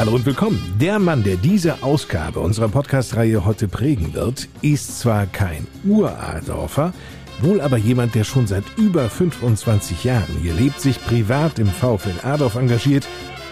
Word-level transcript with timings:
Hallo 0.00 0.14
und 0.14 0.24
willkommen. 0.24 0.58
Der 0.80 0.98
Mann, 0.98 1.22
der 1.24 1.36
diese 1.36 1.82
Ausgabe 1.82 2.40
unserer 2.40 2.70
Podcast-Reihe 2.70 3.44
heute 3.44 3.68
prägen 3.68 4.14
wird, 4.14 4.48
ist 4.62 4.98
zwar 4.98 5.26
kein 5.26 5.66
Uradorfer, 5.84 6.94
wohl 7.42 7.60
aber 7.60 7.76
jemand, 7.76 8.14
der 8.14 8.24
schon 8.24 8.46
seit 8.46 8.64
über 8.78 9.10
25 9.10 10.04
Jahren 10.04 10.38
hier 10.40 10.54
lebt, 10.54 10.80
sich 10.80 11.04
privat 11.04 11.58
im 11.58 11.66
VfL 11.66 12.18
Adorf 12.22 12.54
engagiert 12.54 13.06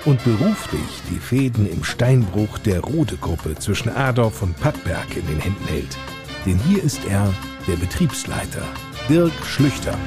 und 0.06 0.24
beruflich 0.24 1.02
die 1.10 1.20
Fäden 1.20 1.70
im 1.70 1.84
Steinbruch 1.84 2.56
der 2.56 2.80
Rode-Gruppe 2.80 3.56
zwischen 3.56 3.90
Adorf 3.90 4.40
und 4.40 4.58
Pattberg 4.58 5.18
in 5.18 5.26
den 5.26 5.40
Händen 5.40 5.66
hält. 5.66 5.98
Denn 6.46 6.58
hier 6.60 6.82
ist 6.82 7.04
er 7.10 7.30
der 7.66 7.76
Betriebsleiter, 7.76 8.62
Dirk 9.10 9.34
Schlüchter. 9.44 9.98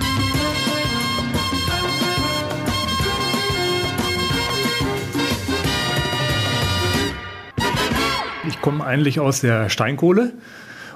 Komme 8.72 8.86
eigentlich 8.86 9.20
aus 9.20 9.42
der 9.42 9.68
Steinkohle 9.68 10.32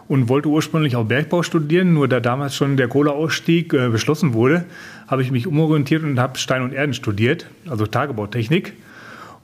und 0.07 0.29
wollte 0.29 0.47
ursprünglich 0.47 0.95
auch 0.95 1.03
Bergbau 1.03 1.43
studieren. 1.43 1.93
Nur 1.93 2.07
da 2.07 2.21
damals 2.21 2.55
schon 2.55 2.77
der 2.77 2.87
Kohleausstieg 2.87 3.73
äh, 3.73 3.89
beschlossen 3.89 4.33
wurde, 4.33 4.63
habe 5.07 5.21
ich 5.21 5.29
mich 5.29 5.45
umorientiert 5.45 6.03
und 6.03 6.17
habe 6.17 6.37
Stein 6.37 6.61
und 6.61 6.71
Erden 6.71 6.93
studiert, 6.93 7.47
also 7.69 7.85
Tagebautechnik. 7.85 8.73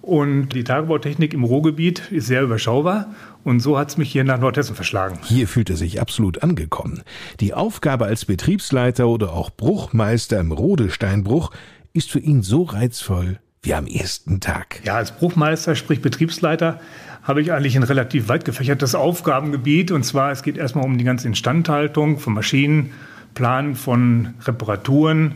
Und 0.01 0.49
die 0.49 0.63
Tagebautechnik 0.63 1.33
im 1.33 1.43
Ruhrgebiet 1.43 2.09
ist 2.09 2.27
sehr 2.27 2.41
überschaubar. 2.41 3.13
Und 3.43 3.59
so 3.59 3.77
hat 3.77 3.89
es 3.89 3.97
mich 3.97 4.09
hier 4.09 4.23
nach 4.23 4.39
Nordhessen 4.39 4.75
verschlagen. 4.75 5.19
Hier 5.25 5.49
fühlt 5.49 5.69
er 5.69 5.75
sich 5.75 5.99
absolut 5.99 6.41
angekommen. 6.41 7.01
Die 7.41 7.53
Aufgabe 7.53 8.05
als 8.05 8.23
Betriebsleiter 8.23 9.09
oder 9.09 9.33
auch 9.33 9.49
Bruchmeister 9.49 10.39
im 10.39 10.53
Rodesteinbruch 10.53 11.51
ist 11.91 12.09
für 12.09 12.19
ihn 12.19 12.43
so 12.43 12.63
reizvoll 12.63 13.39
wie 13.63 13.73
am 13.73 13.85
ersten 13.85 14.39
Tag. 14.39 14.81
Ja, 14.85 14.95
als 14.95 15.11
Bruchmeister, 15.11 15.75
sprich 15.75 16.01
Betriebsleiter, 16.01 16.79
habe 17.23 17.41
ich 17.41 17.51
eigentlich 17.51 17.75
ein 17.75 17.83
relativ 17.83 18.29
weit 18.29 18.45
gefächertes 18.45 18.95
Aufgabengebiet. 18.95 19.91
Und 19.91 20.03
zwar, 20.03 20.31
es 20.31 20.43
geht 20.43 20.57
erstmal 20.57 20.85
um 20.85 20.97
die 20.97 21.03
ganze 21.03 21.27
Instandhaltung 21.27 22.17
von 22.17 22.33
Maschinen, 22.33 22.91
Plan 23.33 23.75
von 23.75 24.33
Reparaturen, 24.41 25.35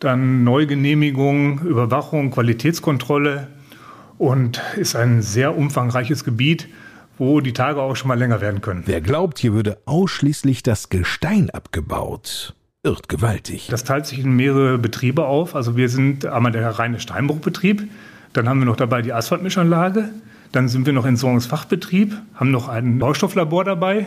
dann 0.00 0.44
Neugenehmigung, 0.44 1.60
Überwachung, 1.60 2.30
Qualitätskontrolle 2.30 3.46
und 4.18 4.60
ist 4.76 4.96
ein 4.96 5.22
sehr 5.22 5.56
umfangreiches 5.56 6.24
Gebiet, 6.24 6.68
wo 7.18 7.40
die 7.40 7.52
Tage 7.52 7.80
auch 7.80 7.94
schon 7.94 8.08
mal 8.08 8.18
länger 8.18 8.40
werden 8.40 8.60
können. 8.60 8.82
Wer 8.86 9.00
glaubt, 9.00 9.38
hier 9.38 9.52
würde 9.52 9.78
ausschließlich 9.84 10.62
das 10.62 10.88
Gestein 10.88 11.50
abgebaut, 11.50 12.54
irrt 12.82 13.08
gewaltig. 13.08 13.68
Das 13.70 13.84
teilt 13.84 14.06
sich 14.06 14.18
in 14.18 14.34
mehrere 14.34 14.78
Betriebe 14.78 15.24
auf. 15.24 15.54
Also 15.54 15.76
wir 15.76 15.88
sind 15.88 16.26
einmal 16.26 16.52
der 16.52 16.68
reine 16.68 16.98
Steinbruchbetrieb, 16.98 17.88
dann 18.32 18.48
haben 18.48 18.58
wir 18.58 18.66
noch 18.66 18.76
dabei 18.76 19.02
die 19.02 19.12
Asphaltmischanlage, 19.12 20.10
dann 20.52 20.68
sind 20.68 20.86
wir 20.86 20.92
noch 20.92 21.06
Entsorgungsfachbetrieb, 21.06 22.14
haben 22.34 22.50
noch 22.50 22.68
ein 22.68 22.98
Baustofflabor 22.98 23.64
dabei. 23.64 24.06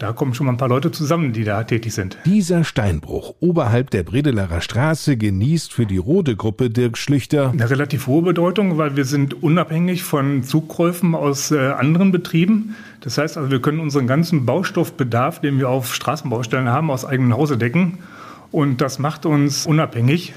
Da 0.00 0.14
kommen 0.14 0.32
schon 0.32 0.46
mal 0.46 0.52
ein 0.52 0.56
paar 0.58 0.70
Leute 0.70 0.90
zusammen, 0.90 1.34
die 1.34 1.44
da 1.44 1.62
tätig 1.62 1.92
sind. 1.92 2.16
Dieser 2.24 2.64
Steinbruch 2.64 3.34
oberhalb 3.40 3.90
der 3.90 4.02
Bredelarer 4.02 4.62
Straße 4.62 5.18
genießt 5.18 5.74
für 5.74 5.84
die 5.84 5.98
Rode 5.98 6.36
Gruppe 6.36 6.70
Dirk 6.70 6.96
Schlüchter 6.96 7.50
eine 7.50 7.68
relativ 7.68 8.06
hohe 8.06 8.22
Bedeutung, 8.22 8.78
weil 8.78 8.96
wir 8.96 9.04
sind 9.04 9.42
unabhängig 9.42 10.02
von 10.02 10.42
Zugkäufen 10.42 11.14
aus 11.14 11.50
äh, 11.50 11.58
anderen 11.58 12.12
Betrieben. 12.12 12.74
Das 13.02 13.18
heißt 13.18 13.36
also, 13.36 13.50
wir 13.50 13.60
können 13.60 13.78
unseren 13.78 14.06
ganzen 14.06 14.46
Baustoffbedarf, 14.46 15.42
den 15.42 15.58
wir 15.58 15.68
auf 15.68 15.94
Straßenbaustellen 15.94 16.70
haben, 16.70 16.90
aus 16.90 17.04
eigenem 17.04 17.34
Hause 17.34 17.58
decken. 17.58 17.98
Und 18.52 18.80
das 18.80 18.98
macht 18.98 19.26
uns 19.26 19.66
unabhängig 19.66 20.32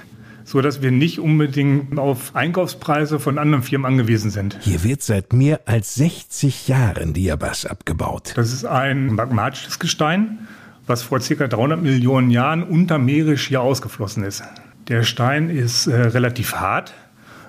so 0.45 0.61
dass 0.61 0.81
wir 0.81 0.91
nicht 0.91 1.19
unbedingt 1.19 1.97
auf 1.97 2.35
Einkaufspreise 2.35 3.19
von 3.19 3.37
anderen 3.37 3.63
Firmen 3.63 3.85
angewiesen 3.85 4.31
sind. 4.31 4.57
Hier 4.61 4.83
wird 4.83 5.01
seit 5.01 5.33
mehr 5.33 5.61
als 5.65 5.95
60 5.95 6.67
Jahren 6.67 7.13
Diabas 7.13 7.65
abgebaut. 7.65 8.33
Das 8.35 8.51
ist 8.51 8.65
ein 8.65 9.13
magmatisches 9.13 9.79
Gestein, 9.79 10.47
was 10.85 11.01
vor 11.01 11.19
ca. 11.19 11.47
300 11.47 11.81
Millionen 11.81 12.29
Jahren 12.29 12.63
untermeerisch 12.63 13.47
hier 13.47 13.61
ausgeflossen 13.61 14.23
ist. 14.23 14.43
Der 14.89 15.03
Stein 15.03 15.49
ist 15.49 15.87
äh, 15.87 15.95
relativ 15.95 16.55
hart, 16.55 16.93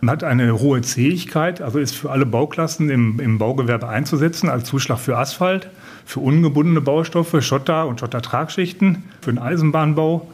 hat 0.06 0.22
eine 0.22 0.60
hohe 0.60 0.82
Zähigkeit, 0.82 1.60
also 1.60 1.78
ist 1.78 1.96
für 1.96 2.10
alle 2.10 2.26
Bauklassen 2.26 2.90
im, 2.90 3.18
im 3.20 3.38
Baugewerbe 3.38 3.88
einzusetzen, 3.88 4.48
als 4.48 4.64
Zuschlag 4.68 4.98
für 4.98 5.16
Asphalt, 5.16 5.70
für 6.04 6.20
ungebundene 6.20 6.80
Baustoffe, 6.80 7.42
Schotter 7.42 7.86
und 7.86 8.00
Schottertragschichten, 8.00 9.04
für 9.20 9.32
den 9.32 9.38
Eisenbahnbau 9.38 10.28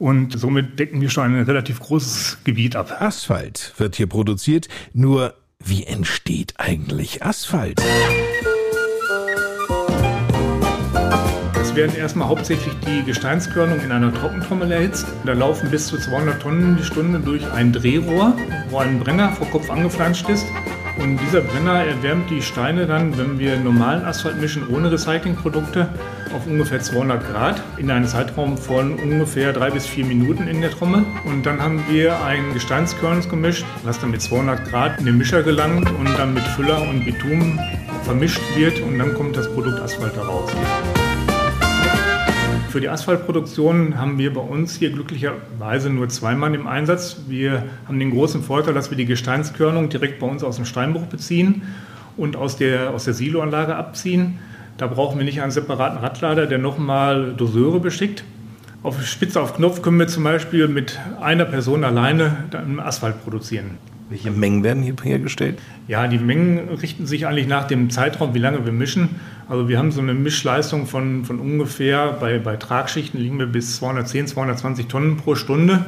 und 0.00 0.36
somit 0.36 0.78
decken 0.78 1.00
wir 1.00 1.10
schon 1.10 1.24
ein 1.24 1.42
relativ 1.42 1.78
großes 1.78 2.38
Gebiet 2.42 2.74
ab. 2.74 3.00
Asphalt 3.00 3.74
wird 3.76 3.96
hier 3.96 4.08
produziert. 4.08 4.68
Nur 4.94 5.34
wie 5.62 5.84
entsteht 5.84 6.54
eigentlich 6.56 7.22
Asphalt? 7.22 7.80
Es 11.60 11.74
werden 11.76 11.94
erstmal 11.94 12.28
hauptsächlich 12.28 12.74
die 12.86 13.04
Gesteinskörnungen 13.04 13.84
in 13.84 13.92
einer 13.92 14.12
Trockentrommel 14.12 14.72
erhitzt. 14.72 15.06
Da 15.26 15.34
laufen 15.34 15.70
bis 15.70 15.88
zu 15.88 15.98
200 15.98 16.40
Tonnen 16.40 16.78
die 16.78 16.84
Stunde 16.84 17.20
durch 17.20 17.48
ein 17.52 17.70
Drehrohr, 17.72 18.34
wo 18.70 18.78
ein 18.78 18.98
Brenner 19.00 19.32
vor 19.32 19.48
Kopf 19.48 19.68
angeflanscht 19.68 20.28
ist. 20.30 20.46
Und 20.98 21.18
dieser 21.18 21.42
Brenner 21.42 21.84
erwärmt 21.84 22.30
die 22.30 22.40
Steine 22.40 22.86
dann, 22.86 23.16
wenn 23.18 23.38
wir 23.38 23.58
normalen 23.58 24.04
Asphalt 24.04 24.40
mischen 24.40 24.66
ohne 24.68 24.90
Recyclingprodukte, 24.90 25.90
auf 26.34 26.46
ungefähr 26.46 26.80
200 26.80 27.30
Grad 27.30 27.62
in 27.76 27.90
einem 27.90 28.06
Zeitraum 28.06 28.56
von 28.56 28.94
ungefähr 28.94 29.52
drei 29.52 29.70
bis 29.70 29.86
vier 29.86 30.04
Minuten 30.04 30.46
in 30.46 30.60
der 30.60 30.70
Trommel. 30.70 31.04
Und 31.24 31.44
dann 31.44 31.60
haben 31.60 31.82
wir 31.88 32.22
ein 32.24 32.52
Gesteinskörnungsgemisch, 32.52 33.64
was 33.82 33.98
dann 34.00 34.10
mit 34.10 34.22
200 34.22 34.64
Grad 34.68 34.98
in 34.98 35.06
den 35.06 35.18
Mischer 35.18 35.42
gelangt 35.42 35.90
und 35.90 36.18
dann 36.18 36.34
mit 36.34 36.44
Füller 36.44 36.82
und 36.88 37.04
Bitumen 37.04 37.58
vermischt 38.04 38.40
wird 38.56 38.80
und 38.80 38.98
dann 38.98 39.14
kommt 39.14 39.36
das 39.36 39.52
Produkt 39.52 39.80
Asphalt 39.80 40.14
heraus. 40.16 40.50
Für 42.70 42.80
die 42.80 42.88
Asphaltproduktion 42.88 43.98
haben 43.98 44.18
wir 44.18 44.32
bei 44.32 44.40
uns 44.40 44.76
hier 44.76 44.90
glücklicherweise 44.90 45.90
nur 45.90 46.08
zwei 46.08 46.36
Mann 46.36 46.54
im 46.54 46.68
Einsatz. 46.68 47.22
Wir 47.26 47.64
haben 47.88 47.98
den 47.98 48.12
großen 48.12 48.44
Vorteil, 48.44 48.74
dass 48.74 48.90
wir 48.90 48.96
die 48.96 49.06
Gesteinskörnung 49.06 49.88
direkt 49.88 50.20
bei 50.20 50.28
uns 50.28 50.44
aus 50.44 50.54
dem 50.54 50.64
Steinbruch 50.64 51.06
beziehen 51.06 51.62
und 52.16 52.36
aus 52.36 52.56
der, 52.56 52.90
aus 52.90 53.06
der 53.06 53.14
Siloanlage 53.14 53.74
abziehen. 53.74 54.38
Da 54.80 54.86
brauchen 54.86 55.18
wir 55.18 55.26
nicht 55.26 55.42
einen 55.42 55.50
separaten 55.50 55.98
Radlader, 55.98 56.46
der 56.46 56.56
nochmal 56.56 57.34
Doseure 57.36 57.80
beschickt. 57.80 58.24
Auf 58.82 59.04
Spitze 59.06 59.38
auf 59.38 59.56
Knopf 59.56 59.82
können 59.82 59.98
wir 59.98 60.08
zum 60.08 60.24
Beispiel 60.24 60.68
mit 60.68 60.98
einer 61.20 61.44
Person 61.44 61.84
alleine 61.84 62.44
dann 62.50 62.80
Asphalt 62.80 63.22
produzieren. 63.22 63.72
Welche 64.08 64.30
Mengen 64.30 64.64
werden 64.64 64.82
hier 64.82 64.94
hergestellt? 65.02 65.58
Ja, 65.86 66.08
die 66.08 66.16
Mengen 66.16 66.70
richten 66.80 67.04
sich 67.04 67.26
eigentlich 67.26 67.46
nach 67.46 67.66
dem 67.66 67.90
Zeitraum, 67.90 68.32
wie 68.32 68.38
lange 68.38 68.64
wir 68.64 68.72
mischen. 68.72 69.16
Also 69.50 69.68
wir 69.68 69.76
haben 69.76 69.92
so 69.92 70.00
eine 70.00 70.14
Mischleistung 70.14 70.86
von, 70.86 71.26
von 71.26 71.40
ungefähr, 71.40 72.16
bei, 72.18 72.38
bei 72.38 72.56
Tragschichten 72.56 73.20
liegen 73.20 73.38
wir 73.38 73.48
bis 73.48 73.76
210, 73.76 74.28
220 74.28 74.86
Tonnen 74.86 75.18
pro 75.18 75.34
Stunde. 75.34 75.84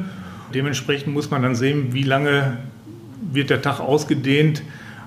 Dementsprechend 0.53 1.15
muss 1.15 1.31
man 1.31 1.41
dann 1.41 1.55
sehen, 1.55 1.95
wie 1.95 2.03
lange 2.03 2.59
wird 3.33 3.49
der 3.49 3.63
Tag 3.63 3.81
ausgedehnt. 3.81 4.63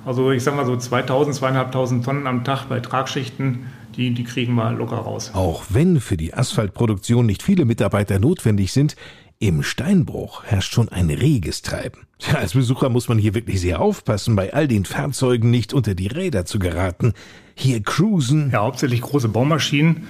Also 0.05 0.31
ich 0.31 0.43
sage 0.43 0.57
mal 0.57 0.65
so 0.65 0.77
2000, 0.77 1.35
2500 1.35 2.05
Tonnen 2.05 2.27
am 2.27 2.43
Tag 2.43 2.65
bei 2.65 2.79
Tragschichten, 2.79 3.65
die, 3.95 4.13
die 4.13 4.23
kriegen 4.23 4.53
wir 4.53 4.71
locker 4.71 4.97
raus. 4.97 5.31
Auch 5.33 5.63
wenn 5.69 5.99
für 5.99 6.17
die 6.17 6.33
Asphaltproduktion 6.33 7.25
nicht 7.25 7.41
viele 7.41 7.65
Mitarbeiter 7.65 8.19
notwendig 8.19 8.71
sind, 8.71 8.95
im 9.39 9.63
Steinbruch 9.63 10.43
herrscht 10.45 10.73
schon 10.73 10.89
ein 10.89 11.09
reges 11.09 11.61
Treiben. 11.61 12.01
Ja, 12.19 12.35
als 12.35 12.53
Besucher 12.53 12.89
muss 12.89 13.09
man 13.09 13.17
hier 13.17 13.33
wirklich 13.33 13.59
sehr 13.59 13.81
aufpassen, 13.81 14.35
bei 14.35 14.53
all 14.53 14.67
den 14.67 14.85
Fahrzeugen 14.85 15.49
nicht 15.49 15.73
unter 15.73 15.93
die 15.93 16.07
Räder 16.07 16.45
zu 16.45 16.59
geraten. 16.59 17.13
Hier 17.53 17.81
cruisen. 17.83 18.49
Ja, 18.51 18.61
hauptsächlich 18.61 19.01
große 19.01 19.27
Baumaschinen. 19.27 20.07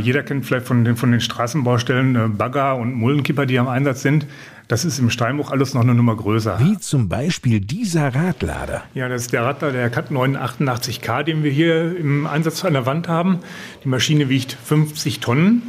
Jeder 0.00 0.22
kennt 0.22 0.44
vielleicht 0.44 0.66
von 0.66 0.84
den, 0.84 0.96
von 0.96 1.10
den 1.10 1.20
Straßenbaustellen 1.20 2.16
äh, 2.16 2.28
Bagger 2.28 2.76
und 2.76 2.94
Mullenkipper, 2.94 3.46
die 3.46 3.58
am 3.58 3.68
Einsatz 3.68 4.02
sind. 4.02 4.26
Das 4.68 4.84
ist 4.84 4.98
im 4.98 5.10
Steinbruch 5.10 5.50
alles 5.50 5.74
noch 5.74 5.82
eine 5.82 5.94
Nummer 5.94 6.16
größer. 6.16 6.58
Wie 6.60 6.78
zum 6.78 7.08
Beispiel 7.08 7.60
dieser 7.60 8.14
Radlader. 8.14 8.82
Ja, 8.94 9.08
das 9.08 9.22
ist 9.22 9.32
der 9.32 9.42
Radlader, 9.42 9.72
der 9.72 9.90
Cat 9.90 10.10
988K, 10.10 11.22
den 11.22 11.42
wir 11.42 11.50
hier 11.50 11.96
im 11.96 12.26
Einsatz 12.26 12.64
an 12.64 12.74
der 12.74 12.86
Wand 12.86 13.08
haben. 13.08 13.40
Die 13.84 13.88
Maschine 13.88 14.28
wiegt 14.28 14.52
50 14.52 15.20
Tonnen, 15.20 15.62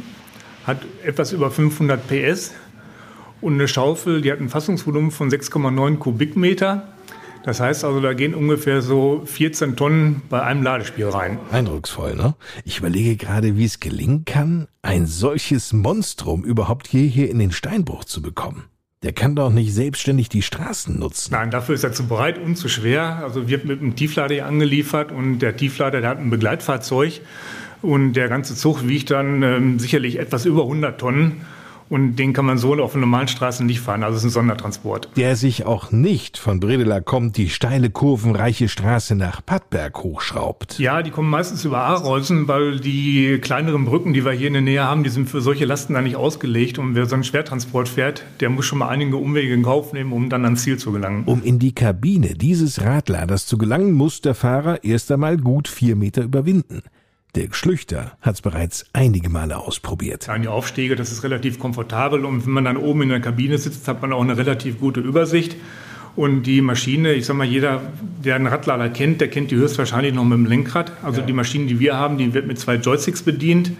hat 0.66 0.78
etwas 1.02 1.32
über 1.32 1.50
500 1.50 2.06
PS 2.06 2.52
und 3.44 3.54
eine 3.54 3.68
Schaufel, 3.68 4.22
die 4.22 4.32
hat 4.32 4.40
ein 4.40 4.48
Fassungsvolumen 4.48 5.10
von 5.10 5.30
6,9 5.30 5.98
Kubikmeter. 5.98 6.88
Das 7.44 7.60
heißt 7.60 7.84
also, 7.84 8.00
da 8.00 8.14
gehen 8.14 8.34
ungefähr 8.34 8.80
so 8.80 9.22
14 9.26 9.76
Tonnen 9.76 10.22
bei 10.30 10.42
einem 10.42 10.62
Ladespiel 10.62 11.08
rein. 11.08 11.38
Eindrucksvoll, 11.52 12.14
ne? 12.14 12.34
Ich 12.64 12.78
überlege 12.78 13.16
gerade, 13.16 13.58
wie 13.58 13.66
es 13.66 13.80
gelingen 13.80 14.24
kann, 14.24 14.66
ein 14.80 15.06
solches 15.06 15.74
Monstrum 15.74 16.42
überhaupt 16.42 16.88
hier, 16.88 17.06
hier 17.06 17.30
in 17.30 17.38
den 17.38 17.52
Steinbruch 17.52 18.04
zu 18.04 18.22
bekommen. 18.22 18.64
Der 19.02 19.12
kann 19.12 19.36
doch 19.36 19.50
nicht 19.50 19.74
selbstständig 19.74 20.30
die 20.30 20.40
Straßen 20.40 20.98
nutzen. 20.98 21.32
Nein, 21.32 21.50
dafür 21.50 21.74
ist 21.74 21.84
er 21.84 21.92
zu 21.92 22.06
breit 22.06 22.38
und 22.38 22.56
zu 22.56 22.70
schwer. 22.70 23.20
Also 23.22 23.46
wird 23.46 23.66
mit 23.66 23.82
einem 23.82 23.94
Tieflader 23.94 24.34
hier 24.34 24.46
angeliefert 24.46 25.12
und 25.12 25.40
der 25.40 25.54
Tieflader, 25.54 26.00
der 26.00 26.08
hat 26.08 26.18
ein 26.18 26.30
Begleitfahrzeug 26.30 27.20
und 27.82 28.14
der 28.14 28.30
ganze 28.30 28.56
Zug 28.56 28.88
wiegt 28.88 29.10
dann 29.10 29.42
ähm, 29.42 29.78
sicherlich 29.78 30.18
etwas 30.18 30.46
über 30.46 30.62
100 30.62 30.98
Tonnen. 30.98 31.42
Und 31.94 32.16
den 32.16 32.32
kann 32.32 32.44
man 32.44 32.58
so 32.58 32.74
auf 32.74 32.96
normalen 32.96 33.28
Straßen 33.28 33.64
nicht 33.64 33.78
fahren. 33.78 34.02
Also 34.02 34.16
es 34.16 34.24
ist 34.24 34.30
ein 34.30 34.32
Sondertransport. 34.32 35.10
Der 35.14 35.36
sich 35.36 35.64
auch 35.64 35.92
nicht 35.92 36.38
von 36.38 36.58
Bredela 36.58 36.98
kommt, 36.98 37.36
die 37.36 37.48
steile, 37.48 37.88
kurvenreiche 37.88 38.68
Straße 38.68 39.14
nach 39.14 39.46
Pattberg 39.46 40.02
hochschraubt. 40.02 40.80
Ja, 40.80 41.04
die 41.04 41.12
kommen 41.12 41.30
meistens 41.30 41.64
über 41.64 41.82
Aarhausen, 41.82 42.48
weil 42.48 42.80
die 42.80 43.38
kleineren 43.40 43.84
Brücken, 43.84 44.12
die 44.12 44.24
wir 44.24 44.32
hier 44.32 44.48
in 44.48 44.54
der 44.54 44.62
Nähe 44.62 44.82
haben, 44.82 45.04
die 45.04 45.10
sind 45.10 45.30
für 45.30 45.40
solche 45.40 45.66
Lasten 45.66 45.94
da 45.94 46.02
nicht 46.02 46.16
ausgelegt. 46.16 46.80
Und 46.80 46.96
wer 46.96 47.06
so 47.06 47.14
einen 47.14 47.22
Schwertransport 47.22 47.88
fährt, 47.88 48.24
der 48.40 48.50
muss 48.50 48.66
schon 48.66 48.80
mal 48.80 48.88
einige 48.88 49.16
Umwege 49.16 49.54
in 49.54 49.62
Kauf 49.62 49.92
nehmen, 49.92 50.12
um 50.12 50.28
dann 50.28 50.44
ans 50.44 50.64
Ziel 50.64 50.78
zu 50.78 50.90
gelangen. 50.90 51.22
Um 51.26 51.44
in 51.44 51.60
die 51.60 51.76
Kabine 51.76 52.34
dieses 52.34 52.82
Radladers 52.82 53.46
zu 53.46 53.56
gelangen, 53.56 53.92
muss 53.92 54.20
der 54.20 54.34
Fahrer 54.34 54.82
erst 54.82 55.12
einmal 55.12 55.36
gut 55.36 55.68
vier 55.68 55.94
Meter 55.94 56.24
überwinden. 56.24 56.82
Dirk 57.36 57.56
Schlüchter 57.56 58.12
hat 58.20 58.36
es 58.36 58.42
bereits 58.42 58.86
einige 58.92 59.28
Male 59.28 59.58
ausprobiert. 59.58 60.28
An 60.28 60.42
die 60.42 60.48
Aufstiege, 60.48 60.94
das 60.94 61.10
ist 61.10 61.24
relativ 61.24 61.58
komfortabel 61.58 62.24
und 62.24 62.46
wenn 62.46 62.52
man 62.52 62.64
dann 62.64 62.76
oben 62.76 63.02
in 63.02 63.08
der 63.08 63.20
Kabine 63.20 63.58
sitzt, 63.58 63.88
hat 63.88 64.02
man 64.02 64.12
auch 64.12 64.22
eine 64.22 64.36
relativ 64.36 64.78
gute 64.78 65.00
Übersicht. 65.00 65.56
Und 66.16 66.44
die 66.44 66.60
Maschine, 66.60 67.12
ich 67.12 67.26
sag 67.26 67.36
mal, 67.36 67.46
jeder, 67.46 67.80
der 68.24 68.36
einen 68.36 68.46
Radlader 68.46 68.88
kennt, 68.88 69.20
der 69.20 69.28
kennt 69.28 69.50
die 69.50 69.56
höchstwahrscheinlich 69.56 70.14
noch 70.14 70.24
mit 70.24 70.38
dem 70.38 70.46
Lenkrad. 70.46 70.92
Also 71.02 71.20
ja. 71.20 71.26
die 71.26 71.32
Maschine, 71.32 71.66
die 71.66 71.80
wir 71.80 71.96
haben, 71.96 72.18
die 72.18 72.32
wird 72.34 72.46
mit 72.46 72.58
zwei 72.58 72.76
Joysticks 72.76 73.22
bedient. 73.22 73.72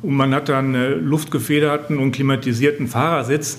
Und 0.00 0.14
man 0.14 0.34
hat 0.34 0.48
dann 0.48 0.74
einen 0.74 1.04
luftgefederten 1.04 1.98
und 1.98 2.12
klimatisierten 2.12 2.88
Fahrersitz. 2.88 3.58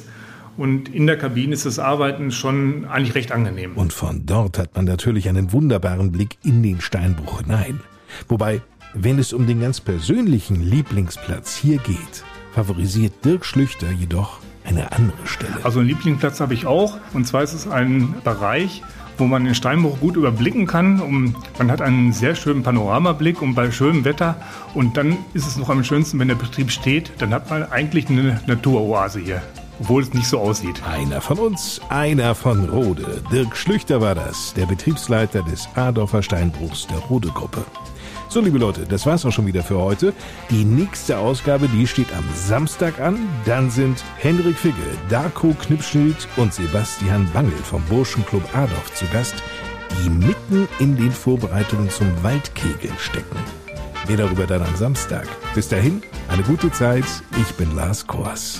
Und 0.58 0.90
in 0.90 1.06
der 1.06 1.18
Kabine 1.18 1.54
ist 1.54 1.66
das 1.66 1.78
Arbeiten 1.78 2.32
schon 2.32 2.86
eigentlich 2.86 3.14
recht 3.14 3.32
angenehm. 3.32 3.74
Und 3.76 3.94
von 3.94 4.26
dort 4.26 4.58
hat 4.58 4.76
man 4.76 4.86
natürlich 4.86 5.30
einen 5.30 5.52
wunderbaren 5.52 6.12
Blick 6.12 6.38
in 6.44 6.64
den 6.64 6.82
Steinbruch 6.82 7.42
hinein. 7.42 7.82
Wobei 8.28 8.62
wenn 8.96 9.20
es 9.20 9.34
um 9.34 9.46
den 9.46 9.60
ganz 9.60 9.82
persönlichen 9.82 10.62
Lieblingsplatz 10.62 11.56
hier 11.56 11.78
geht, 11.80 12.24
favorisiert 12.54 13.14
Dirk 13.26 13.46
Schlüchter 13.46 13.92
jedoch 13.92 14.40
eine 14.64 14.92
andere 14.94 15.28
Stelle. 15.28 15.58
Also 15.64 15.80
einen 15.80 15.90
Lieblingsplatz 15.90 16.40
habe 16.40 16.54
ich 16.54 16.66
auch. 16.66 16.98
Und 17.14 17.28
zwar 17.28 17.44
ist 17.44 17.54
es 17.54 17.68
ein 17.68 18.16
Bereich, 18.24 18.82
wo 19.18 19.26
man 19.26 19.44
den 19.44 19.54
Steinbruch 19.54 20.00
gut 20.00 20.16
überblicken 20.16 20.66
kann. 20.66 21.02
Und 21.02 21.36
man 21.60 21.70
hat 21.70 21.82
einen 21.82 22.14
sehr 22.14 22.36
schönen 22.36 22.64
Panoramablick 22.64 23.42
und 23.42 23.54
bei 23.54 23.70
schönem 23.70 24.06
Wetter. 24.06 24.38
Und 24.74 24.96
dann 24.96 25.18
ist 25.34 25.46
es 25.46 25.58
noch 25.58 25.70
am 25.70 25.84
schönsten, 25.84 26.18
wenn 26.20 26.30
der 26.30 26.36
Betrieb 26.36 26.72
steht. 26.72 27.12
Dann 27.20 27.34
hat 27.34 27.50
man 27.50 27.64
eigentlich 27.64 28.10
eine 28.10 28.42
Naturoase 28.48 29.20
hier. 29.20 29.44
Obwohl 29.82 30.04
es 30.04 30.14
nicht 30.14 30.28
so 30.28 30.40
aussieht. 30.40 30.82
Einer 30.88 31.20
von 31.20 31.38
uns, 31.38 31.82
einer 31.90 32.34
von 32.34 32.70
Rode. 32.70 33.22
Dirk 33.30 33.58
Schlüchter 33.58 34.00
war 34.00 34.16
das, 34.16 34.54
der 34.54 34.68
Betriebsleiter 34.68 35.44
des 35.44 35.68
Adorfer 35.76 36.24
Steinbruchs 36.24 36.88
der 36.88 37.00
Rode-Gruppe. 37.00 37.66
So, 38.36 38.42
liebe 38.42 38.58
Leute, 38.58 38.86
das 38.86 39.06
war's 39.06 39.26
auch 39.26 39.32
schon 39.32 39.48
wieder 39.48 39.64
für 39.64 39.80
heute. 39.80 40.12
Die 40.50 40.66
nächste 40.66 41.20
Ausgabe, 41.20 41.70
die 41.70 41.88
steht 41.88 42.12
am 42.14 42.26
Samstag 42.36 43.00
an. 43.00 43.18
Dann 43.46 43.70
sind 43.70 44.04
Hendrik 44.18 44.58
Figge, 44.58 44.76
Darko 45.08 45.56
Knipschild 45.62 46.28
und 46.36 46.54
Sebastian 46.54 47.32
Bangel 47.32 47.56
vom 47.64 47.82
Burschenclub 47.84 48.44
Adolf 48.54 48.94
zu 48.94 49.06
Gast, 49.14 49.36
die 50.04 50.10
mitten 50.10 50.68
in 50.80 50.98
den 50.98 51.14
Vorbereitungen 51.14 51.90
zum 51.90 52.08
Waldkegeln 52.24 52.98
stecken. 53.00 53.38
Mehr 54.10 54.18
darüber 54.18 54.46
dann 54.46 54.64
am 54.64 54.76
Samstag. 54.76 55.30
Bis 55.54 55.70
dahin, 55.70 56.02
eine 56.28 56.44
gute 56.44 56.70
Zeit. 56.74 57.06
Ich 57.40 57.56
bin 57.56 57.74
Lars 57.74 58.06
Kors. 58.06 58.60